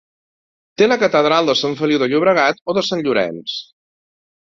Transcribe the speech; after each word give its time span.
Té 0.81 0.87
la 0.87 0.97
Catedral 1.03 1.51
de 1.53 1.57
Sant 1.61 1.79
Feliu 1.83 2.01
de 2.05 2.09
Llobregat 2.13 2.67
o 2.75 2.79
de 2.79 2.87
Sant 2.91 3.07
Llorenç. 3.09 3.59